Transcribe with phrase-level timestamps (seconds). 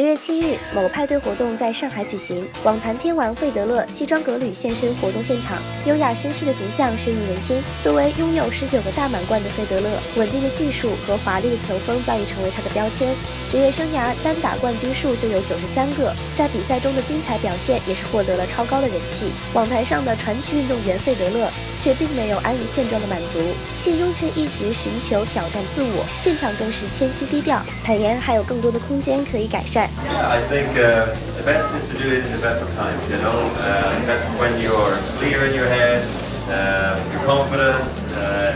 [0.00, 7.60] 十月七日，某派对活动在上海举行，网坛天王费德勒西装革履现身活动现场，优雅绅士的形象深入人心。
[7.82, 13.14] 作为拥有十九个大满贯的费德勒，稳定的技术和华丽的球风早已成为他的标签。
[13.50, 19.26] 职业生涯单打冠军数就有九十三个，在比赛中的精彩表现也是获得了超高的人气。
[19.52, 23.38] 网坛上的传奇运动员费德勒却并没有安于现状的满足，
[23.78, 29.89] 心中却一直寻求挑战自我，现场更是谦虚低调，坦言还有更多的空间可以改善。
[29.96, 33.18] Yeah, I think uh, the best is to do it in the best of times, you
[33.18, 33.40] know.
[33.58, 36.06] Uh, that's when you're clear in your head,
[36.48, 38.54] uh, you're confident, uh,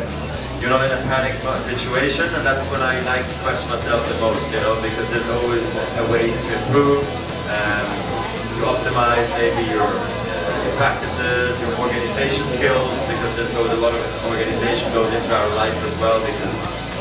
[0.60, 4.18] you're not in a panic situation, and that's when I like to question myself the
[4.20, 7.05] most, you know, because there's always a way to improve,
[7.52, 7.86] um,
[8.56, 13.92] to optimize maybe your, uh, your practices, your organization skills, because there's goes a lot
[13.92, 16.55] of organization goes into our life as well, because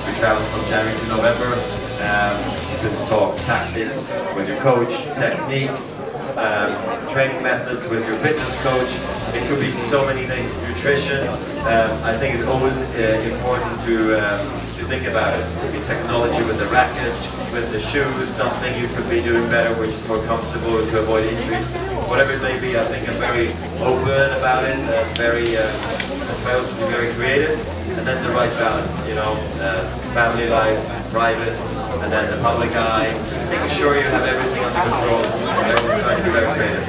[0.04, 1.56] we travel from January to November.
[2.04, 2.36] Um,
[2.84, 6.00] you talk tactics with your coach, techniques,
[6.38, 6.74] um,
[7.10, 8.90] training methods with your fitness coach.
[9.36, 10.56] It could be so many things.
[10.68, 11.28] Nutrition.
[11.28, 15.46] Um, I think it's always uh, important to um, to think about it.
[15.64, 17.14] Maybe technology with the racket,
[17.54, 21.26] with the shoes, something you could be doing better, which is more comfortable to avoid
[21.26, 21.66] injuries.
[22.10, 23.50] Whatever it may be, I think I'm very
[23.82, 24.78] open about it.
[24.90, 25.58] Uh, very.
[25.58, 26.03] Uh,
[26.43, 27.59] I try also to be very creative,
[27.97, 28.95] and then the right balance.
[29.09, 29.85] You know, uh,
[30.15, 30.79] family life,
[31.13, 31.57] private,
[32.03, 33.13] and then the public eye.
[33.29, 35.21] Just making sure you have everything under control.
[35.23, 36.85] I always try to be very creative.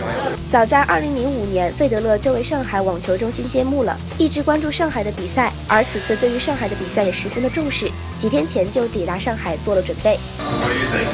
[0.49, 7.87] 早在2005年，费德勒就为上海网球中心揭幕了，一直关注上海的比赛，而此次对于上海的比赛也十分的重视，
[8.17, 10.19] 几天前就抵达上海做了准备。
[10.39, 11.07] What do you think?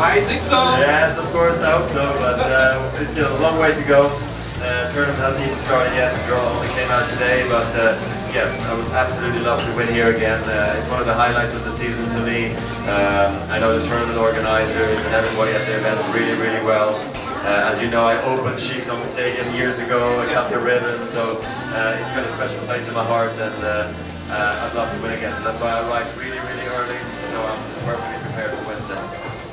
[0.00, 0.56] I think so.
[0.80, 4.10] Yes, of course, I hope so, but uh, there's still a long way to go.
[4.59, 6.11] Uh, tournament hasn't even started yet.
[6.11, 7.95] The draw only came out today, but uh,
[8.35, 10.43] yes, I would absolutely love to win here again.
[10.43, 12.51] Uh, it's one of the highlights of the season for me.
[12.91, 16.91] Um, I know the tournament organizers and everybody at the event really, really well.
[17.47, 20.19] Uh, as you know, I opened Qizhong Stadium years ago.
[20.19, 23.63] I cut the ribbon, so uh, it's got a special place in my heart, and
[23.63, 23.93] uh,
[24.29, 25.33] I'd love to win again.
[25.37, 26.99] So that's why I arrived really, really early.
[27.31, 28.29] So I'm just perfectly